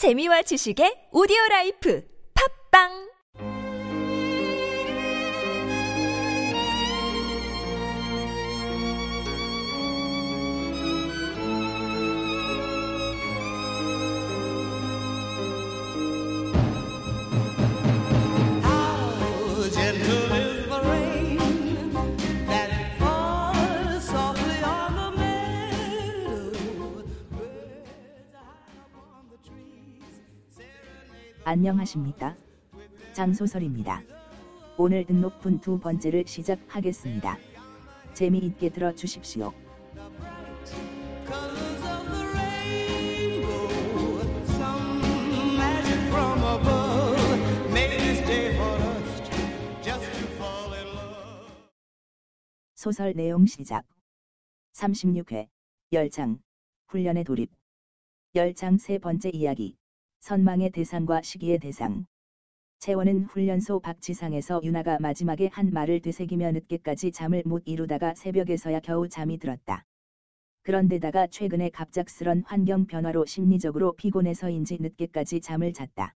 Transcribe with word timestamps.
재미와 0.00 0.40
지식의 0.48 1.12
오디오 1.12 1.36
라이프. 1.50 2.00
팝빵 2.32 3.09
안녕하십니까? 31.50 32.36
장소설입니다. 33.12 34.04
오늘 34.78 35.04
등록분 35.04 35.58
두 35.58 35.80
번째를 35.80 36.24
시작하겠습니다. 36.24 37.36
재미있게 38.14 38.68
들어주십시오. 38.68 39.52
소설 52.76 53.12
내용 53.14 53.44
시작. 53.46 53.84
36회, 54.74 55.48
열장, 55.92 56.38
훈련의 56.86 57.24
돌입. 57.24 57.50
열장 58.36 58.78
세 58.78 58.98
번째 58.98 59.30
이야기. 59.30 59.79
선망의 60.20 60.70
대상과 60.70 61.22
시기의 61.22 61.58
대상. 61.58 62.04
채원은 62.78 63.24
훈련소 63.24 63.80
박지상에서 63.80 64.60
유나가 64.62 64.98
마지막에 65.00 65.48
한 65.52 65.70
말을 65.72 66.00
되새기며 66.00 66.52
늦게까지 66.52 67.10
잠을 67.12 67.42
못 67.46 67.62
이루다가 67.64 68.14
새벽에서야 68.14 68.80
겨우 68.80 69.08
잠이 69.08 69.38
들었다. 69.38 69.84
그런데다가 70.62 71.26
최근에 71.26 71.70
갑작스런 71.70 72.42
환경 72.46 72.86
변화로 72.86 73.24
심리적으로 73.24 73.92
피곤해서인지 73.96 74.78
늦게까지 74.80 75.40
잠을 75.40 75.72
잤다. 75.72 76.14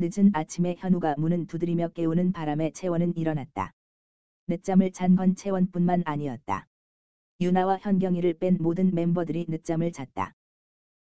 늦은 0.00 0.30
아침에 0.32 0.74
현우가 0.78 1.14
문은 1.16 1.46
두드리며 1.46 1.88
깨우는 1.94 2.32
바람에 2.32 2.70
채원은 2.72 3.16
일어났다. 3.16 3.72
늦잠을 4.48 4.90
잔 4.90 5.16
건 5.16 5.36
채원뿐만 5.36 6.02
아니었다. 6.04 6.66
유나와 7.40 7.78
현경이를 7.78 8.34
뺀 8.34 8.56
모든 8.60 8.90
멤버들이 8.92 9.46
늦잠을 9.48 9.92
잤다. 9.92 10.32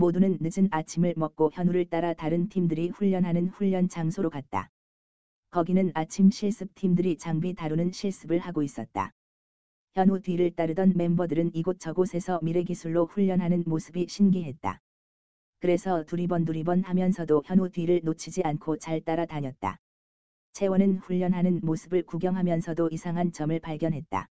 모두는 0.00 0.38
늦은 0.40 0.68
아침을 0.70 1.12
먹고 1.18 1.50
현우를 1.52 1.84
따라 1.84 2.14
다른 2.14 2.48
팀들이 2.48 2.88
훈련하는 2.88 3.48
훈련 3.48 3.86
장소로 3.86 4.30
갔다. 4.30 4.70
거기는 5.50 5.90
아침 5.92 6.30
실습 6.30 6.74
팀들이 6.74 7.18
장비 7.18 7.52
다루는 7.52 7.92
실습을 7.92 8.38
하고 8.38 8.62
있었다. 8.62 9.10
현우 9.92 10.18
뒤를 10.22 10.52
따르던 10.52 10.94
멤버들은 10.96 11.50
이곳저곳에서 11.52 12.40
미래 12.42 12.62
기술로 12.62 13.04
훈련하는 13.04 13.62
모습이 13.66 14.06
신기했다. 14.08 14.80
그래서 15.58 16.02
두리번 16.04 16.46
두리번 16.46 16.82
하면서도 16.82 17.42
현우 17.44 17.68
뒤를 17.68 18.00
놓치지 18.02 18.40
않고 18.42 18.78
잘 18.78 19.02
따라다녔다. 19.02 19.76
채원은 20.54 21.00
훈련하는 21.00 21.60
모습을 21.62 22.04
구경하면서도 22.04 22.88
이상한 22.90 23.32
점을 23.32 23.60
발견했다. 23.60 24.28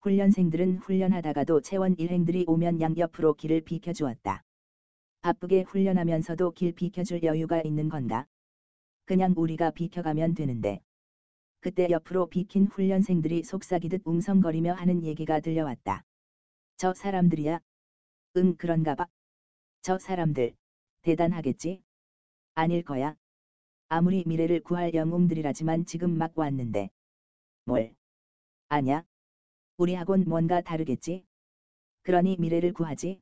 훈련생들은 0.00 0.78
훈련하다가도 0.78 1.60
채원 1.60 1.94
일행들이 1.98 2.46
오면 2.48 2.80
양옆으로 2.80 3.34
길을 3.34 3.60
비켜주었다. 3.60 4.42
바쁘게 5.20 5.62
훈련하면서도 5.62 6.52
길 6.52 6.72
비켜줄 6.72 7.22
여유가 7.24 7.60
있는 7.60 7.88
건가? 7.88 8.26
그냥 9.04 9.34
우리가 9.36 9.70
비켜가면 9.70 10.34
되는데. 10.34 10.80
그때 11.60 11.88
옆으로 11.90 12.26
비킨 12.26 12.66
훈련생들이 12.66 13.42
속삭이듯 13.42 14.02
웅성거리며 14.04 14.74
하는 14.74 15.02
얘기가 15.02 15.40
들려왔다. 15.40 16.04
저 16.76 16.94
사람들이야? 16.94 17.58
응 18.36 18.54
그런가 18.56 18.94
봐. 18.94 19.06
저 19.82 19.98
사람들. 19.98 20.54
대단하겠지? 21.02 21.82
아닐 22.54 22.82
거야. 22.82 23.16
아무리 23.88 24.22
미래를 24.24 24.60
구할 24.60 24.94
영웅들이라지만 24.94 25.86
지금 25.86 26.16
막 26.16 26.38
왔는데. 26.38 26.90
뭘? 27.64 27.94
아냐? 28.68 29.02
우리하곤 29.78 30.24
뭔가 30.28 30.60
다르겠지? 30.60 31.24
그러니 32.02 32.36
미래를 32.38 32.72
구하지? 32.72 33.20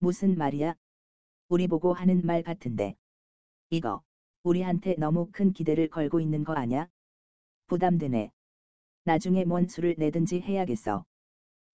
무슨 0.00 0.36
말이야? 0.36 0.74
우리 1.48 1.66
보고 1.68 1.92
하는 1.92 2.22
말 2.24 2.42
같은데. 2.42 2.96
이거, 3.70 4.02
우리한테 4.44 4.94
너무 4.98 5.28
큰 5.30 5.52
기대를 5.52 5.88
걸고 5.88 6.20
있는 6.20 6.42
거 6.42 6.54
아냐? 6.54 6.88
부담되네. 7.66 8.30
나중에 9.04 9.44
뭔 9.44 9.68
수를 9.68 9.94
내든지 9.98 10.40
해야겠어. 10.40 11.04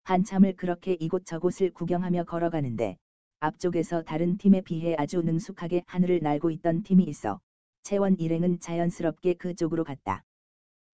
한참을 0.02 0.56
그렇게 0.56 0.94
이곳저곳을 0.94 1.70
구경하며 1.70 2.24
걸어가는데, 2.24 2.96
앞쪽에서 3.38 4.02
다른 4.02 4.38
팀에 4.38 4.60
비해 4.60 4.96
아주 4.98 5.22
능숙하게 5.22 5.84
하늘을 5.86 6.18
날고 6.20 6.50
있던 6.50 6.82
팀이 6.82 7.04
있어. 7.04 7.40
채원 7.84 8.18
일행은 8.18 8.58
자연스럽게 8.58 9.34
그쪽으로 9.34 9.84
갔다. 9.84 10.24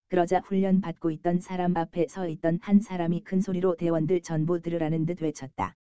그러자 0.09 0.41
훈련 0.41 0.81
받고 0.81 1.11
있던 1.13 1.41
사람 1.41 1.77
앞에 1.77 2.07
서 2.09 2.29
있던 2.29 2.59
한 2.61 2.81
사람이 2.81 3.23
큰 3.25 3.41
소리로 3.41 3.77
대원들 3.77 4.21
전부 4.21 4.61
들으라는 4.61 5.07
듯 5.07 5.23
외쳤다. 5.23 5.75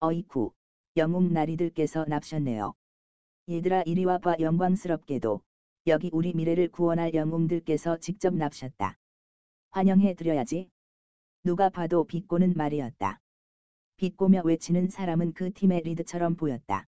어이쿠, 0.00 0.52
영웅 0.96 1.32
나리들께서 1.32 2.04
납셨네요. 2.08 2.72
얘들아 3.48 3.82
이리 3.86 4.04
와봐 4.04 4.36
영광스럽게도 4.40 5.40
여기 5.86 6.10
우리 6.12 6.32
미래를 6.34 6.68
구원할 6.68 7.14
영웅들께서 7.14 7.98
직접 7.98 8.34
납셨다. 8.34 8.96
환영해 9.70 10.14
드려야지. 10.14 10.68
누가 11.44 11.68
봐도 11.68 12.04
비꼬는 12.04 12.54
말이었다. 12.56 13.18
비꼬며 13.96 14.42
외치는 14.44 14.88
사람은 14.88 15.32
그 15.32 15.52
팀의 15.52 15.82
리드처럼 15.82 16.36
보였다. 16.36 16.84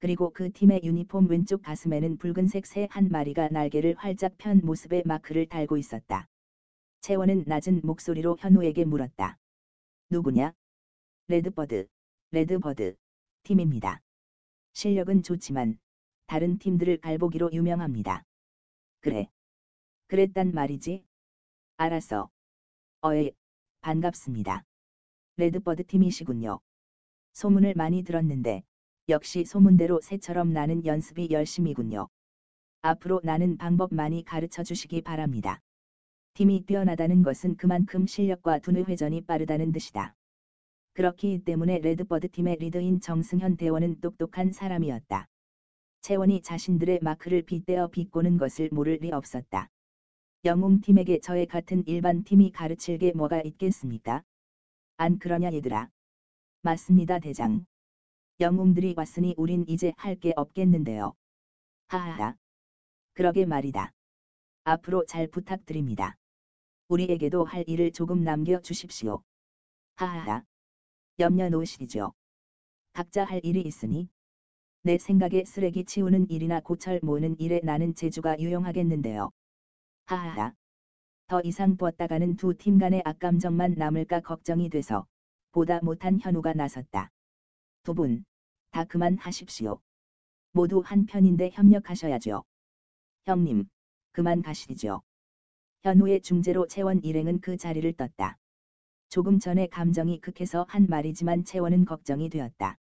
그리고 0.00 0.30
그 0.30 0.50
팀의 0.52 0.80
유니폼 0.82 1.28
왼쪽 1.30 1.62
가슴에는 1.62 2.18
붉은색 2.18 2.66
새 2.66 2.86
한 2.90 3.08
마리가 3.08 3.48
날개를 3.48 3.94
활짝 3.96 4.36
편 4.38 4.60
모습의 4.64 5.02
마크를 5.06 5.46
달고 5.46 5.76
있었다. 5.76 6.26
채원은 7.00 7.44
낮은 7.46 7.80
목소리로 7.84 8.36
현우에게 8.38 8.84
물었다. 8.84 9.36
누구냐? 10.10 10.52
Redbird, 11.28 11.86
Redbird, 12.32 12.96
팀입니다. 13.42 14.00
실력은 14.72 15.22
좋지만, 15.22 15.78
다른 16.26 16.58
팀들을 16.58 16.98
깔보기로 16.98 17.50
유명합니다. 17.52 18.24
그래. 19.00 19.28
그랬단 20.06 20.52
말이지? 20.52 21.04
알았어. 21.76 22.30
어이, 23.00 23.32
반갑습니다. 23.80 24.64
Redbird 25.36 25.84
팀이시군요. 25.84 26.60
소문을 27.32 27.74
많이 27.74 28.02
들었는데, 28.02 28.62
역시 29.08 29.44
소문대로 29.44 30.00
새처럼 30.00 30.52
나는 30.52 30.86
연습이 30.86 31.28
열심이군요. 31.30 32.08
앞으로 32.82 33.20
나는 33.24 33.56
방법 33.56 33.92
많이 33.92 34.24
가르쳐 34.24 34.62
주시기 34.62 35.02
바랍니다. 35.02 35.60
팀이 36.34 36.64
뛰어나다는 36.64 37.22
것은 37.22 37.56
그만큼 37.56 38.06
실력과 38.06 38.60
두뇌 38.60 38.84
회전이 38.84 39.22
빠르다는 39.22 39.72
뜻이다. 39.72 40.14
그렇기 40.94 41.42
때문에 41.44 41.78
Redbird 41.78 42.28
팀의 42.30 42.56
리더인 42.56 43.00
정승현 43.00 43.56
대원은 43.56 44.00
똑똑한 44.00 44.52
사람이었다. 44.52 45.26
채원이 46.02 46.42
자신들의 46.42 46.98
마크를 47.02 47.42
빗대어 47.42 47.88
비꼬는 47.88 48.36
것을 48.36 48.68
모를 48.72 48.98
리 49.00 49.10
없었다. 49.10 49.68
영웅팀에게 50.44 51.20
저의 51.20 51.46
같은 51.46 51.82
일반 51.86 52.24
팀이 52.24 52.50
가르칠 52.50 52.98
게 52.98 53.12
뭐가 53.12 53.40
있겠습니까? 53.42 54.22
안 54.96 55.18
그러냐 55.18 55.52
얘들아. 55.52 55.88
맞습니다 56.62 57.18
대장. 57.20 57.64
영웅들이 58.40 58.94
왔으니 58.96 59.34
우린 59.38 59.64
이제 59.68 59.92
할 59.96 60.16
게 60.18 60.32
없겠는데요. 60.36 61.14
하하하. 61.88 62.36
그러게 63.14 63.46
말이다. 63.46 63.92
앞으로 64.64 65.04
잘 65.06 65.26
부탁드립니다. 65.28 66.16
우리에게도 66.88 67.44
할 67.44 67.64
일을 67.66 67.92
조금 67.92 68.24
남겨 68.24 68.60
주십시오. 68.60 69.22
하하하. 69.96 70.44
염려 71.22 71.48
놓으시죠. 71.50 72.12
각자 72.94 73.24
할 73.24 73.40
일이 73.44 73.60
있으니 73.62 74.08
내 74.82 74.98
생각에 74.98 75.44
쓰레기 75.44 75.84
치우는 75.84 76.28
일이나 76.28 76.58
고철 76.58 76.98
모으는 77.00 77.38
일에 77.38 77.60
나는 77.62 77.94
재주가 77.94 78.36
유용하겠는데요. 78.40 79.30
하하하. 80.06 80.54
더 81.28 81.40
이상 81.42 81.76
두었다가는 81.76 82.34
두 82.36 82.54
팀 82.54 82.78
간의 82.78 83.02
악감정만 83.04 83.74
남을까 83.78 84.18
걱정이 84.18 84.68
돼서 84.68 85.06
보다 85.52 85.78
못한 85.80 86.18
현우가 86.20 86.54
나섰다. 86.54 87.10
두 87.84 87.94
분, 87.94 88.24
다 88.72 88.82
그만하십시오. 88.82 89.78
모두 90.50 90.82
한 90.84 91.06
편인데 91.06 91.50
협력하셔야죠. 91.52 92.42
형님, 93.26 93.68
그만 94.10 94.42
가시죠. 94.42 95.02
현우의 95.84 96.20
중재로 96.22 96.66
채원 96.66 97.00
일행은 97.04 97.40
그 97.40 97.56
자리를 97.56 97.92
떴다. 97.92 98.38
조금 99.12 99.38
전에 99.38 99.66
감정이 99.66 100.22
극해서 100.22 100.64
한 100.70 100.86
말이지만 100.88 101.44
채원은 101.44 101.84
걱정이 101.84 102.30
되었다. 102.30 102.78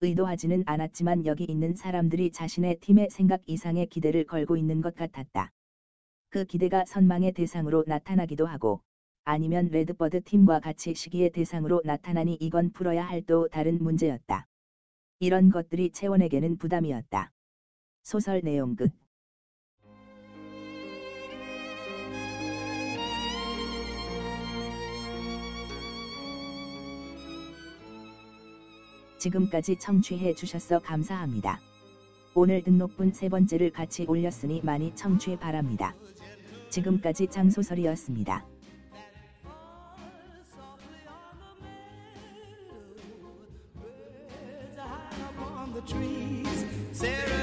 의도하지는 0.00 0.64
않았지만 0.66 1.24
여기 1.24 1.44
있는 1.44 1.76
사람들이 1.76 2.32
자신의 2.32 2.80
팀의 2.80 3.10
생각 3.10 3.42
이상의 3.46 3.86
기대를 3.86 4.24
걸고 4.24 4.56
있는 4.56 4.80
것 4.80 4.96
같았다. 4.96 5.52
그 6.30 6.44
기대가 6.46 6.84
선망의 6.84 7.30
대상으로 7.34 7.84
나타나기도 7.86 8.44
하고 8.44 8.82
아니면 9.22 9.68
레드버드 9.68 10.24
팀과 10.24 10.58
같이 10.58 10.96
시기의 10.96 11.30
대상으로 11.30 11.82
나타나니 11.84 12.38
이건 12.40 12.72
풀어야 12.72 13.04
할 13.04 13.22
또 13.22 13.46
다른 13.46 13.78
문제였다. 13.80 14.48
이런 15.20 15.48
것들이 15.48 15.92
채원에게는 15.92 16.58
부담이었다. 16.58 17.30
소설 18.02 18.40
내용 18.42 18.74
끝. 18.74 19.01
지금까지 29.22 29.76
청취해 29.76 30.34
주셔서 30.34 30.80
감사합니다. 30.80 31.60
오늘 32.34 32.60
등록분 32.64 33.12
세 33.12 33.28
번째를 33.28 33.70
같이 33.70 34.04
올렸으니 34.08 34.60
많이 34.64 34.92
청취 34.96 35.36
바랍니다. 35.36 35.94
지금까지 36.70 37.28
장소설이었습니다. 37.28 38.44
trees. 45.84 46.64
Sarah 46.92 47.41